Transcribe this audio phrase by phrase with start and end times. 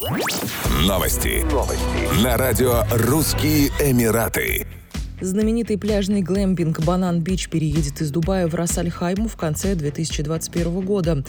[0.00, 1.44] Новости.
[1.52, 2.24] Новости.
[2.24, 4.66] На радио «Русские Эмираты».
[5.20, 11.22] Знаменитый пляжный глэмпинг «Банан Бич» переедет из Дубая в Рассальхайму в конце 2021 года.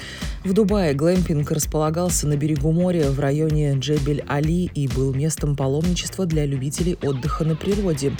[0.46, 6.46] В Дубае глэмпинг располагался на берегу моря в районе Джебель-Али и был местом паломничества для
[6.46, 8.14] любителей отдыха на природе.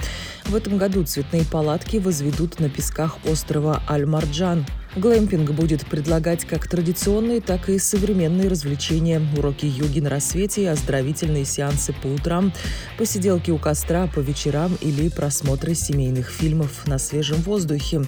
[0.48, 4.66] В этом году цветные палатки возведут на песках острова Аль-Марджан–
[4.98, 11.94] Глэмпинг будет предлагать как традиционные, так и современные развлечения, уроки йоги на рассвете, оздоровительные сеансы
[11.94, 12.52] по утрам,
[12.98, 18.02] посиделки у костра по вечерам или просмотры семейных фильмов на свежем воздухе.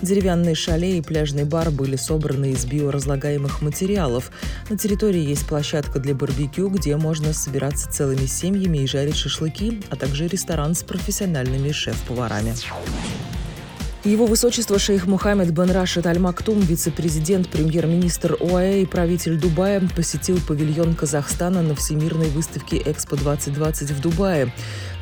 [0.00, 4.30] Деревянные шале и пляжный бар были собраны из биоразлагаемых материалов.
[4.70, 9.96] На территории есть площадка для барбекю, где можно собираться целыми семьями и жарить шашлыки, а
[9.96, 12.54] также ресторан с профессиональными шеф-поварами.
[14.08, 20.38] Его высочество шейх Мухаммед бен Рашид Аль Мактум, вице-президент, премьер-министр ОАЭ и правитель Дубая, посетил
[20.48, 24.50] павильон Казахстана на Всемирной выставке Экспо-2020 в Дубае.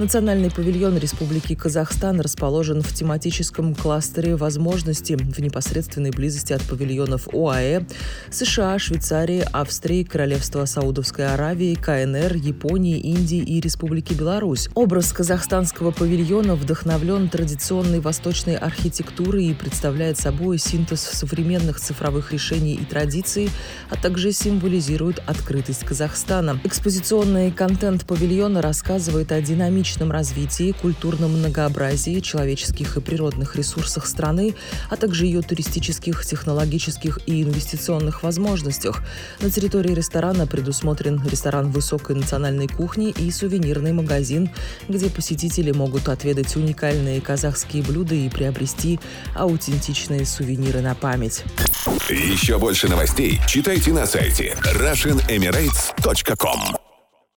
[0.00, 7.82] Национальный павильон Республики Казахстан расположен в тематическом кластере возможностей в непосредственной близости от павильонов ОАЭ,
[8.30, 14.68] США, Швейцарии, Австрии, Королевства Саудовской Аравии, КНР, Японии, Индии и Республики Беларусь.
[14.74, 22.74] Образ казахстанского павильона вдохновлен традиционной восточной архитектурой архитектуры и представляет собой синтез современных цифровых решений
[22.74, 23.50] и традиций,
[23.90, 26.58] а также символизирует открытость Казахстана.
[26.64, 34.54] Экспозиционный контент павильона рассказывает о динамичном развитии, культурном многообразии, человеческих и природных ресурсах страны,
[34.88, 39.02] а также ее туристических, технологических и инвестиционных возможностях.
[39.40, 44.48] На территории ресторана предусмотрен ресторан высокой национальной кухни и сувенирный магазин,
[44.88, 49.00] где посетители могут отведать уникальные казахские блюда и приобрести приобрести
[49.34, 51.42] аутентичные сувениры на память.
[52.08, 56.85] Еще больше новостей читайте на сайте RussianEmirates.com